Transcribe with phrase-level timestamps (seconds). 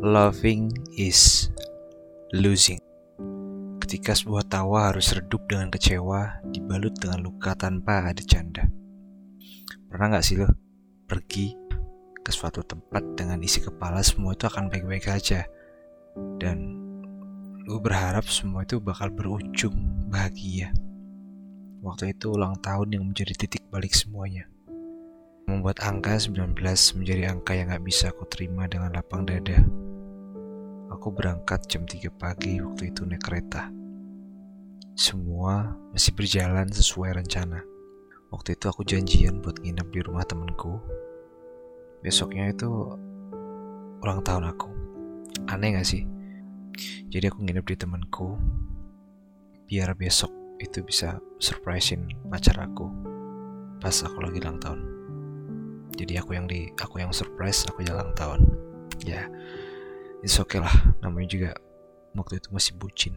[0.00, 1.52] Loving is
[2.32, 2.80] losing.
[3.84, 8.64] Ketika sebuah tawa harus redup dengan kecewa, dibalut dengan luka tanpa ada canda.
[9.92, 10.48] Pernah gak sih lo
[11.04, 11.52] pergi
[12.16, 15.44] ke suatu tempat dengan isi kepala semua itu akan baik-baik aja
[16.40, 16.80] dan
[17.68, 19.76] lu berharap semua itu bakal berujung
[20.08, 20.72] bahagia.
[21.84, 24.48] Waktu itu ulang tahun yang menjadi titik balik semuanya.
[25.44, 26.56] Membuat angka 19
[26.96, 29.60] menjadi angka yang gak bisa aku terima dengan lapang dada.
[31.00, 33.72] Aku berangkat jam 3 pagi waktu itu naik kereta.
[34.92, 37.64] Semua masih berjalan sesuai rencana.
[38.28, 40.76] Waktu itu aku janjian buat nginep di rumah temenku.
[42.04, 42.68] Besoknya itu
[44.04, 44.68] ulang tahun aku.
[45.48, 46.04] Aneh gak sih?
[47.08, 48.36] Jadi aku nginep di temenku
[49.72, 50.28] biar besok
[50.60, 52.92] itu bisa surprisein pacar aku
[53.80, 54.84] pas aku lagi ulang tahun.
[55.96, 58.44] Jadi aku yang di aku yang surprise, aku ulang tahun.
[59.00, 59.32] Ya,
[60.20, 60.72] it's okay lah.
[61.00, 61.50] Namanya juga
[62.16, 63.14] waktu itu masih bucin.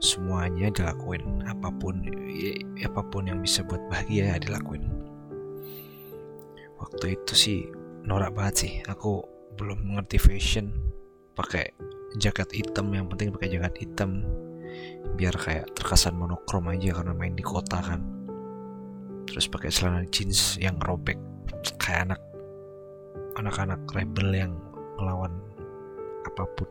[0.00, 2.04] Semuanya dilakuin apa pun
[2.84, 4.84] apa pun yang bisa buat bahagia ya dilakuin.
[6.76, 7.58] Waktu itu sih
[8.04, 9.24] norak banget sih aku
[9.56, 10.72] belum mengerti fashion.
[11.34, 11.72] Pakai
[12.20, 14.24] jaket hitam yang penting pakai jaket hitam.
[15.14, 18.02] Biar kayak terkesan monokrom aja karena main di kota kan.
[19.24, 21.16] Terus pakai celana jeans yang robek
[21.80, 22.20] kayak anak
[23.34, 24.52] anak-anak rebel yang
[25.00, 25.32] melawan
[26.34, 26.68] apa pun.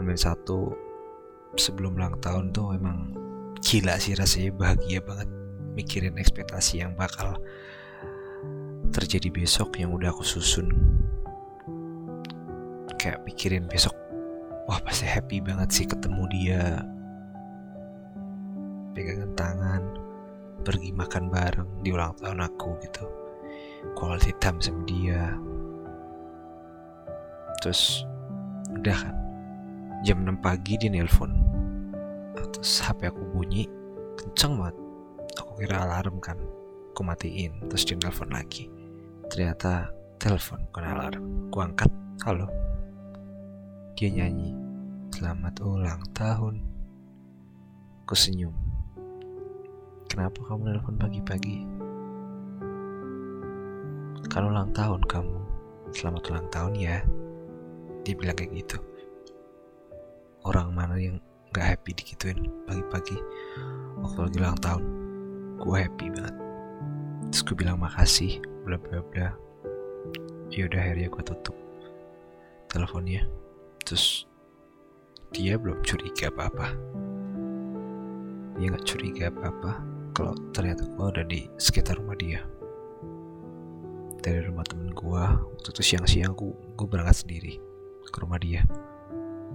[0.00, 0.72] Ambil satu
[1.60, 3.12] sebelum ulang tahun tuh emang
[3.60, 5.28] gila sih rasanya bahagia banget
[5.76, 7.36] mikirin ekspektasi yang bakal
[8.94, 10.72] terjadi besok yang udah aku susun.
[12.96, 13.92] Kayak mikirin besok
[14.64, 16.64] wah pasti happy banget sih ketemu dia.
[18.96, 19.82] Pegangan tangan
[20.64, 23.04] pergi makan bareng di ulang tahun aku gitu.
[23.98, 25.36] Quality time sama dia.
[27.60, 28.06] Terus
[28.80, 29.16] udah kan
[30.04, 31.54] jam 6 pagi dia nelpon
[32.54, 33.68] terus HP aku bunyi
[34.16, 34.76] kenceng banget.
[35.36, 36.38] Aku kira alarm kan.
[36.94, 38.70] Aku matiin terus dia nelpon lagi.
[39.28, 41.24] Ternyata telepon bukan alarm.
[41.50, 41.90] Aku angkat
[42.24, 42.48] halo.
[43.98, 44.54] Dia nyanyi
[45.12, 46.62] selamat ulang tahun.
[48.06, 48.54] Aku senyum.
[50.08, 51.66] Kenapa kamu nelpon pagi-pagi?
[54.30, 55.38] Kalau ulang tahun kamu.
[55.94, 56.98] Selamat ulang tahun ya
[58.04, 58.76] dia bilang kayak gitu.
[60.44, 61.16] Orang mana yang
[61.56, 63.16] gak happy dikituin pagi-pagi?
[64.04, 64.84] Waktu lagi ulang tahun
[65.56, 66.36] gue happy banget.
[67.32, 69.32] Terus gue bilang makasih bla bla bla.
[70.52, 71.56] Yaudah akhirnya gue tutup
[72.68, 73.24] teleponnya.
[73.88, 74.28] Terus
[75.32, 76.76] dia belum curiga apa-apa.
[78.60, 79.80] Dia nggak curiga apa-apa
[80.12, 82.44] kalau ternyata gue ada di sekitar rumah dia.
[84.20, 85.24] Dari rumah temen gue
[85.56, 87.73] waktu itu siang-siang gue berangkat sendiri
[88.08, 88.64] ke rumah dia.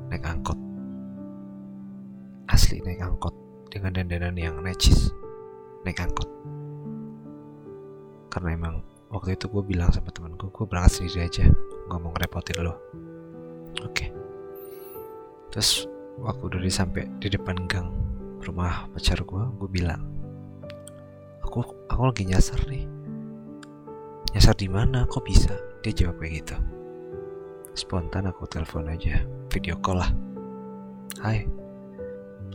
[0.09, 0.59] Naik angkot.
[2.49, 3.35] Asli naik angkot
[3.69, 5.13] dengan dandanan yang necis.
[5.85, 6.29] Naik angkot.
[8.29, 8.75] Karena emang
[9.09, 11.45] waktu itu gue bilang sama temanku gue berangkat sendiri aja.
[11.89, 12.73] Nggak mau ngerepotin lo.
[13.85, 13.93] Oke.
[13.93, 14.09] Okay.
[15.49, 15.89] terus
[16.21, 17.89] waktu udah sampai di depan gang
[18.45, 20.05] rumah pacar gue gue bilang
[21.41, 22.85] aku aku lagi nyasar nih.
[24.29, 25.09] Nyasar di mana?
[25.09, 25.57] Kok bisa?
[25.81, 26.78] Dia jawab kayak gitu
[27.79, 30.11] spontan aku telepon aja video call lah.
[31.23, 31.47] Hai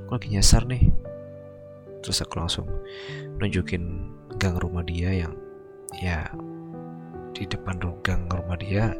[0.04, 0.92] aku lagi nyasar nih.
[2.04, 2.68] Terus aku langsung
[3.40, 5.32] nunjukin gang rumah dia yang
[5.96, 6.28] ya
[7.32, 8.92] di depan gang rumah dia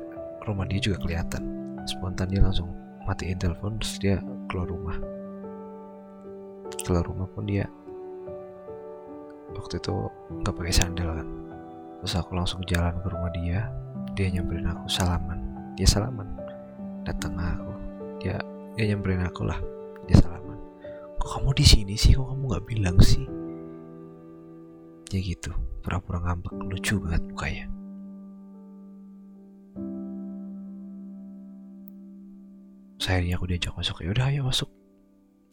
[0.49, 1.45] rumah dia juga kelihatan.
[1.85, 2.73] Spontan dia langsung
[3.05, 4.17] matiin telepon terus dia
[4.49, 4.97] keluar rumah.
[6.89, 7.69] Keluar rumah pun dia
[9.53, 9.93] waktu itu
[10.41, 11.29] nggak pakai sandal kan.
[12.01, 13.69] Terus aku langsung jalan ke rumah dia
[14.17, 15.44] dia nyamperin aku salaman
[15.75, 16.27] dia salaman.
[17.03, 17.73] Datang aku.
[18.23, 18.39] Dia
[18.79, 19.59] dia nyamperin aku lah.
[20.07, 20.59] Dia salaman.
[21.19, 22.15] Kok kamu di sini sih?
[22.15, 23.27] Kok kamu nggak bilang sih?
[25.11, 25.51] Ya gitu.
[25.83, 26.55] Pura-pura ngambek.
[26.71, 27.67] Lucu banget mukanya.
[33.03, 34.01] Sayangnya aku diajak masuk.
[34.01, 34.71] Ya udah ayo masuk.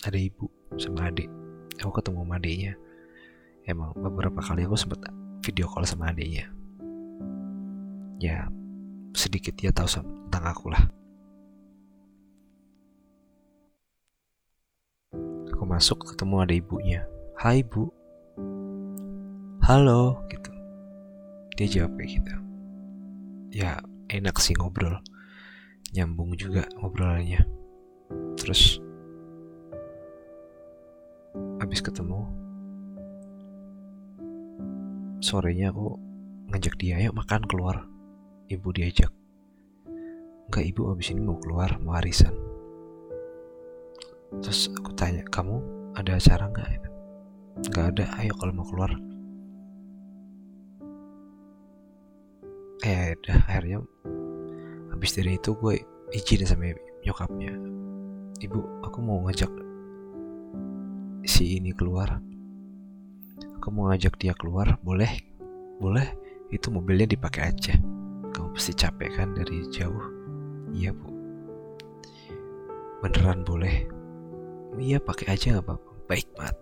[0.07, 0.47] Ada ibu
[0.79, 1.27] sama adik.
[1.81, 2.73] Aku ketemu sama adiknya.
[3.67, 5.03] Emang beberapa kali aku sempat
[5.41, 6.47] video call sama adiknya.
[8.21, 8.47] Ya
[9.21, 10.81] sedikit dia tahu tentang aku lah.
[15.53, 17.01] Aku masuk ketemu ada ibunya.
[17.37, 17.85] Hai bu.
[19.61, 20.49] Halo gitu.
[21.53, 22.33] Dia jawab kayak gitu.
[23.53, 23.77] Ya
[24.09, 24.97] enak sih ngobrol.
[25.93, 27.45] Nyambung juga ngobrolannya.
[28.41, 28.81] Terus
[31.61, 32.25] habis ketemu
[35.21, 36.01] sorenya aku
[36.49, 37.85] ngajak dia ayo makan keluar
[38.51, 39.11] ibu diajak.
[40.51, 42.35] Enggak ibu abis ini mau keluar mau arisan.
[44.43, 45.63] Terus aku tanya kamu
[45.95, 46.67] ada acara nggak?
[47.71, 48.91] Nggak ada ayo kalau mau keluar.
[52.83, 53.79] Eh udah akhirnya
[54.91, 55.79] habis dari itu gue
[56.11, 56.75] izin sama
[57.07, 57.55] nyokapnya.
[58.41, 59.51] Ibu aku mau ngajak
[61.23, 62.19] si ini keluar.
[63.61, 65.21] Aku mau ngajak dia keluar boleh?
[65.77, 66.09] Boleh?
[66.51, 67.77] Itu mobilnya dipakai aja
[68.51, 70.05] pasti capek kan dari jauh?
[70.71, 71.07] Iya bu.
[73.01, 73.87] Beneran boleh?
[74.79, 75.91] Iya pakai aja nggak apa-apa.
[76.07, 76.57] Baik banget.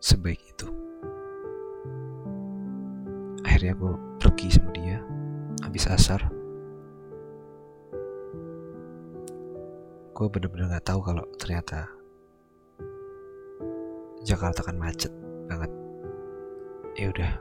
[0.00, 0.68] Sebaik itu.
[3.42, 5.00] Akhirnya gue pergi sama dia.
[5.64, 6.20] Habis asar.
[10.16, 11.92] Gue bener-bener gak tahu kalau ternyata
[14.24, 15.12] Jakarta kan macet
[15.44, 15.68] banget.
[16.96, 17.32] Ya udah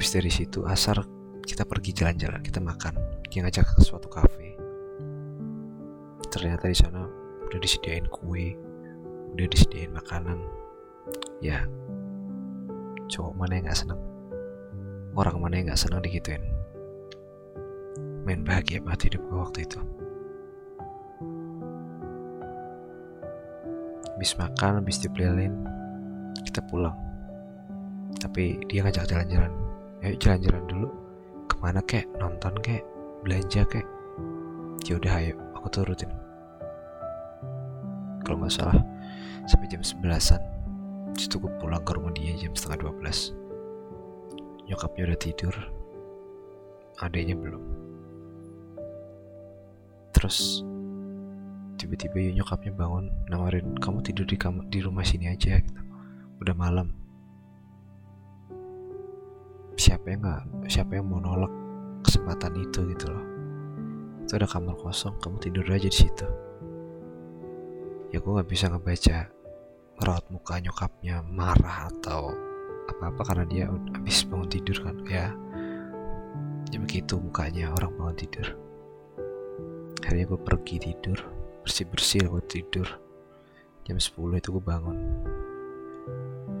[0.00, 0.96] habis dari situ asar
[1.44, 2.96] kita pergi jalan-jalan kita makan.
[3.28, 4.56] Dia ngajak ke suatu kafe.
[6.32, 7.04] Ternyata di sana
[7.44, 8.56] udah disediain kue
[9.36, 10.40] udah disediain makanan.
[11.44, 11.68] Ya
[13.12, 14.00] cowok mana yang nggak seneng?
[15.20, 16.48] Orang mana yang nggak seneng digituin?
[18.24, 19.84] Main bahagia banget hidup gue waktu itu.
[24.16, 25.60] Habis makan habis dipelilin
[26.48, 26.96] kita pulang.
[28.16, 29.68] Tapi dia ngajak jalan-jalan
[30.04, 30.88] ayo jalan-jalan dulu.
[31.50, 32.06] Ke mana kek?
[32.16, 32.82] Nonton kek?
[33.26, 33.86] Belanja kek?
[34.86, 35.34] Ya udah ayo.
[35.58, 36.08] Aku turutin.
[38.24, 38.78] Kalau nggak salah
[39.48, 40.38] sampai jam sebelasan
[41.18, 43.34] situ gue pulang ke rumah dia jam setengah 12
[44.70, 45.54] nyokapnya udah tidur.
[47.02, 47.64] Adanya belum.
[50.14, 50.62] Terus
[51.74, 55.80] tiba-tiba ya nyokapnya bangun nawarin kamu tidur di kamar di rumah sini aja gitu.
[56.38, 56.94] Udah malam
[59.80, 61.48] siapa yang nggak siapa yang mau nolak
[62.04, 63.26] kesempatan itu gitu loh.
[64.20, 66.28] Itu ada kamar kosong kamu tidur aja di situ.
[68.12, 69.32] Ya gue nggak bisa ngebaca
[69.96, 72.36] merawat muka nyokapnya marah atau
[72.92, 75.00] apa-apa karena dia habis bangun tidur kan.
[75.08, 75.32] Ya
[76.68, 78.46] ya begitu mukanya orang bangun tidur.
[80.04, 81.18] Akhirnya gue pergi tidur
[81.64, 82.88] bersih-bersih buat tidur.
[83.88, 84.98] Jam 10 itu gue bangun.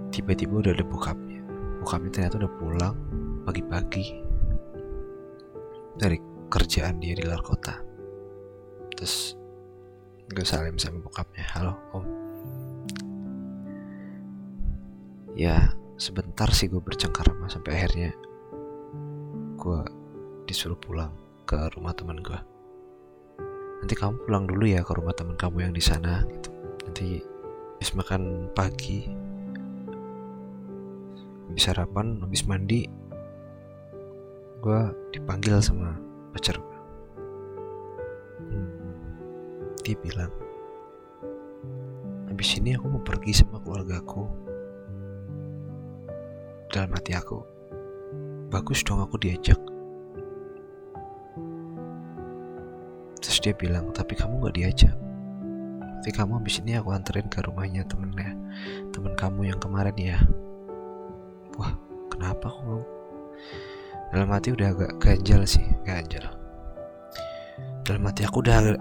[0.08, 1.40] Tiba-tiba udah ada bokapnya
[1.80, 2.96] bokapnya ternyata udah pulang
[3.48, 4.04] pagi-pagi
[5.96, 6.20] dari
[6.52, 7.80] kerjaan dia di luar kota.
[8.94, 9.34] Terus
[10.28, 11.44] gue salim sama bokapnya.
[11.56, 12.04] Halo om.
[15.32, 18.12] Ya sebentar sih gue bercengkarama sampai akhirnya
[19.56, 19.80] gue
[20.44, 21.12] disuruh pulang
[21.48, 22.40] ke rumah teman gue
[23.80, 26.52] nanti kamu pulang dulu ya ke rumah teman kamu yang di sana gitu.
[26.84, 27.24] Nanti
[27.80, 29.08] habis makan pagi
[31.50, 32.86] habis sarapan habis mandi
[34.62, 34.80] gue
[35.10, 35.98] dipanggil sama
[36.30, 36.78] pacar gue
[38.54, 38.70] hmm,
[39.82, 40.32] dia bilang
[42.30, 44.30] habis ini aku mau pergi sama keluargaku
[46.70, 47.42] dalam hati aku
[48.50, 49.56] bagus dong aku diajak.
[53.22, 54.96] Terus dia bilang tapi kamu gak diajak.
[56.02, 58.34] Tapi kamu habis ini aku anterin ke rumahnya temennya
[58.90, 60.18] temen kamu yang kemarin ya
[62.30, 62.82] kenapa aku mau?
[64.14, 66.30] Dalam hati udah agak ganjal sih ganjal
[67.90, 68.78] dalam hati aku udah agak,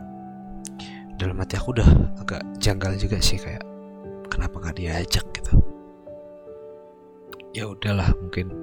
[1.18, 1.90] dalam hati aku udah
[2.22, 3.66] agak janggal juga sih kayak
[4.30, 5.58] kenapa gak diajak gitu.
[7.58, 8.54] Ya udahlah mungkin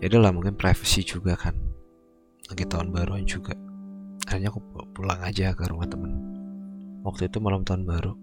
[0.00, 1.52] ya udahlah mungkin privacy juga kan.
[2.48, 3.52] Lagi tahun baruan juga.
[4.24, 4.64] Akhirnya aku
[4.96, 6.16] pulang aja ke rumah temen.
[7.04, 8.16] Waktu itu malam tahun baru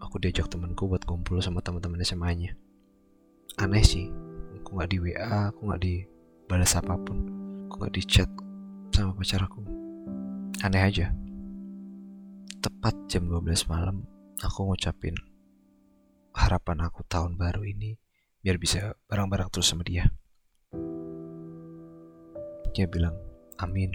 [0.00, 2.56] aku diajak temenku buat kumpul sama teman-teman SMA-nya
[3.60, 4.08] aneh sih
[4.70, 7.18] aku nggak di WA aku nggak dibalas apa pun.
[7.66, 8.30] Aku nggak di chat
[8.94, 9.66] sama pacar aku.
[10.62, 11.10] Aneh aja.
[12.62, 14.06] Tepat jam 12 malam
[14.38, 15.18] aku ngucapin
[16.38, 17.98] harapan aku tahun baru ini
[18.46, 20.06] biar bisa bareng-bareng terus sama dia.
[22.70, 23.18] Dia bilang
[23.58, 23.90] amin.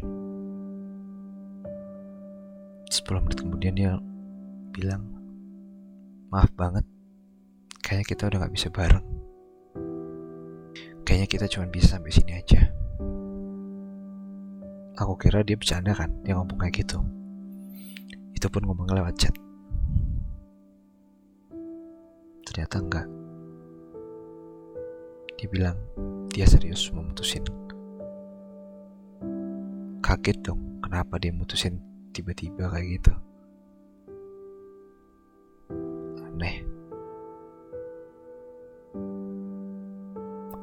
[2.91, 3.95] 10 menit kemudian dia
[4.75, 5.07] bilang
[6.27, 6.83] maaf banget
[7.79, 9.14] kayaknya kita udah gak bisa bareng
[11.05, 12.67] kayaknya kita cuma bisa sampai sini aja.
[14.99, 16.99] Aku kira dia bercanda kan dia ngomong kayak gitu.
[18.33, 19.35] Itu pun ngomong lewat chat.
[22.49, 23.07] Ternyata enggak.
[25.35, 25.77] Dia bilang
[26.31, 27.43] dia serius memutusin
[30.05, 31.81] kaget dong kenapa dia mutusin
[32.13, 33.13] tiba-tiba kayak gitu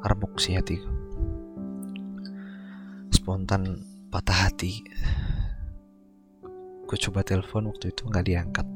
[0.03, 1.03] remuk sih hatiku
[3.23, 3.79] spontan
[4.11, 4.83] patah hati.
[6.83, 8.67] Gue coba telepon waktu itu nggak diangkat.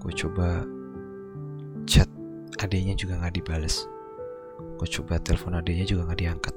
[0.00, 0.64] Gue coba
[1.84, 2.08] chat
[2.56, 3.84] adanya juga nggak dibales.
[4.80, 6.54] Gue coba telepon adanya juga nggak diangkat.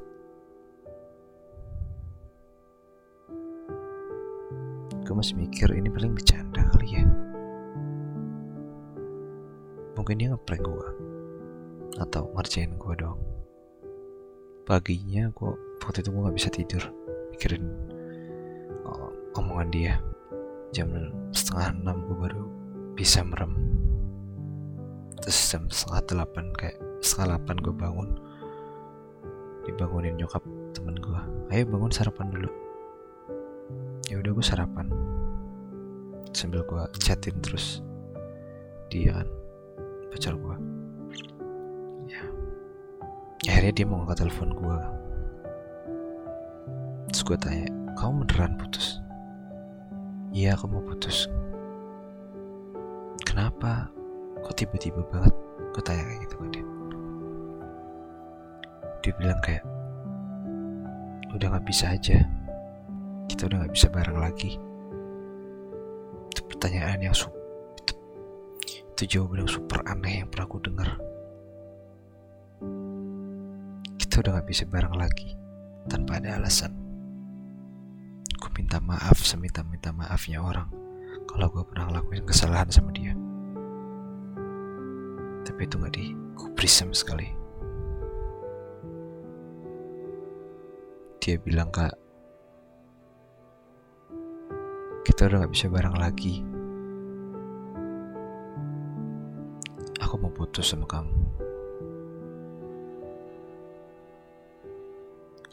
[5.04, 7.04] Gue masih mikir ini paling bercanda kali ya.
[10.00, 10.90] Mungkin dia ngeprank gue
[12.00, 13.31] atau ngerjain gue dong
[14.72, 15.52] paginya gue
[15.84, 16.84] waktu itu gue gak bisa tidur.
[17.36, 17.68] Mikirin
[18.88, 19.94] oh, omongan dia.
[20.72, 20.88] Jam
[21.36, 22.48] setengah enam gue baru
[22.96, 23.52] bisa merem.
[25.20, 28.10] Terus jam setengah delapan kayak setengah delapan gue bangun.
[29.68, 30.40] Dibangunin nyokap
[30.72, 31.20] temen gue
[31.52, 32.50] ayo bangun sarapan dulu.
[34.08, 34.88] Ya udah gue sarapan.
[36.32, 37.84] Sambil gue chatin terus
[38.88, 39.28] dia kan
[40.16, 40.71] pacar gue
[43.50, 44.78] akhirnya dia mau ngangkat telepon gue
[47.12, 47.68] terus gue tanya
[48.00, 49.04] kamu beneran putus?
[50.32, 51.28] Iya aku mau putus.
[53.28, 53.92] Kenapa?
[54.42, 55.36] Kok tiba-tiba banget?
[55.76, 56.66] Gue tanya kayak gitu ke dia.
[59.04, 59.64] Dia bilang kayak
[61.36, 62.24] udah nggak bisa aja.
[63.28, 64.56] Kita udah nggak bisa bareng lagi.
[66.32, 67.38] Itu pertanyaan yang super
[69.02, 70.90] itu, jawaban yang super aneh yang pernah aku dengar
[74.12, 75.40] kita udah nggak bisa bareng lagi
[75.88, 76.76] tanpa ada alasan.
[78.36, 80.68] Aku minta maaf seminta-minta maafnya orang
[81.32, 83.16] kalau gue pernah ngelakuin kesalahan sama dia.
[85.48, 87.32] Tapi itu nggak digubris sama sekali.
[91.24, 91.96] Dia bilang kak
[95.08, 96.44] kita udah gak bisa bareng lagi.
[100.04, 101.22] Aku mau putus sama kamu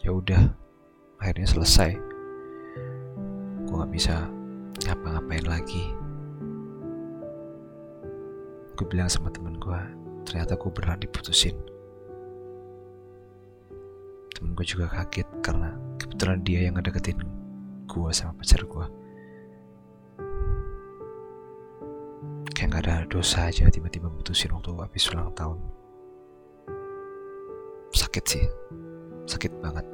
[0.03, 0.55] ya udah
[1.19, 1.91] akhirnya selesai.
[3.67, 4.15] Gue gak bisa
[4.87, 5.85] ngapa-ngapain lagi.
[8.79, 9.81] Gue bilang sama temen gue
[10.23, 11.57] ternyata gue beneran diputusin.
[14.39, 17.19] Temen gue juga kaget karena kebetulan dia yang ngedeketin
[17.89, 18.87] gue sama pacar gue
[22.55, 25.59] kayak gak ada dosa aja tiba-tiba putusin waktu habis ulang tahun.
[27.95, 28.47] Sakit sih
[29.29, 29.85] sakit banget.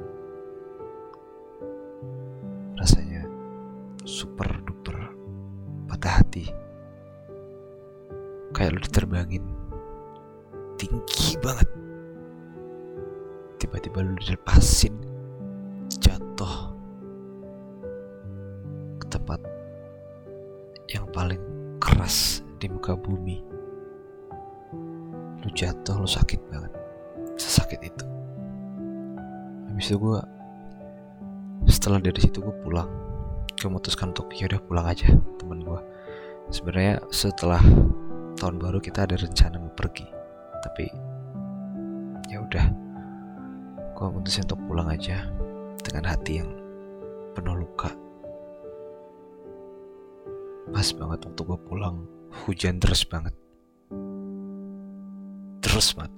[2.79, 3.27] Rasanya
[4.07, 4.95] super duper
[5.91, 6.47] patah hati.
[8.55, 9.43] Kayak lu diterbangin.
[10.79, 11.67] Tinggi banget.
[13.59, 14.95] Tiba-tiba lu dilepasin.
[15.99, 16.71] Jatuh
[19.03, 19.43] ke tempat
[20.95, 21.43] yang paling
[21.83, 23.43] keras di muka bumi.
[25.43, 26.71] Lu jatuh lu sakit banget.
[27.35, 28.15] Sesakit itu
[29.75, 30.19] habis itu gue
[31.67, 32.87] setelah dari situ gue pulang.
[33.59, 35.79] Gue memutuskan untuk ya udah pulang aja temen gue
[36.47, 37.59] sebenarnya setelah
[38.39, 40.07] tahun baru kita ada rencana mau pergi
[40.63, 40.87] tapi
[42.31, 42.65] ya udah.
[43.99, 45.27] Gue memutuskan untuk pulang aja
[45.83, 46.55] dengan hati yang
[47.35, 47.91] penuh luka.
[50.71, 52.07] Pas banget waktu gue pulang
[52.47, 53.35] hujan terus banget.
[55.59, 56.14] Terus banget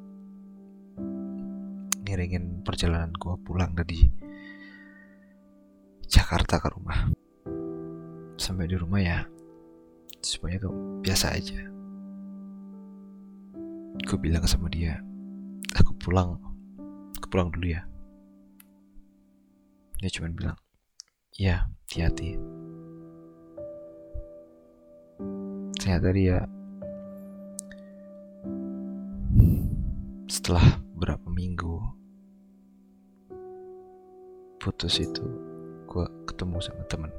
[2.08, 4.08] ngiringin perjalanan gue pulang dari
[6.08, 7.12] Jakarta ke rumah.
[8.40, 9.28] Sampai di rumah ya
[10.24, 10.72] semuanya
[11.04, 11.60] biasa aja.
[14.08, 15.04] Gue bilang sama dia
[15.76, 16.40] aku pulang
[17.20, 17.84] aku pulang dulu ya.
[20.00, 20.56] Dia cuma bilang
[21.36, 22.40] ya hati-hati.
[25.76, 26.38] Ternyata dia
[30.32, 31.97] setelah berapa minggu
[34.58, 35.24] putus itu
[35.86, 37.12] gue ketemu sama temen.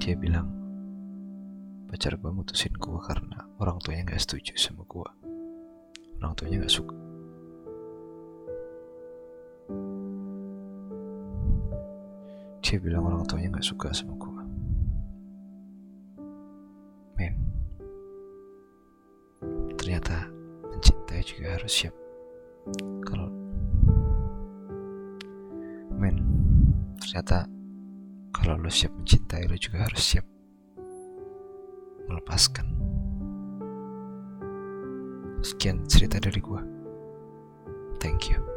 [0.00, 0.48] Dia bilang
[1.92, 5.08] pacar gue mutusin gue karena orang tuanya gak setuju sama gue
[6.18, 6.96] orang tuanya gak suka.
[12.64, 14.32] Dia bilang orang tuanya gak suka sama gue
[17.20, 17.34] men
[19.76, 20.26] ternyata
[20.72, 22.01] mencintai juga harus siap
[27.22, 27.46] ternyata
[28.34, 30.26] kalau lo siap mencintai lo juga harus siap
[32.10, 32.66] melepaskan
[35.42, 36.62] Sekian cerita dari gue.
[37.98, 38.51] Thank you.